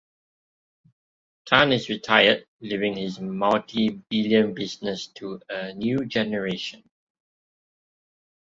[1.45, 6.81] Tan is retired, leaving his multi-billion business to a new generation.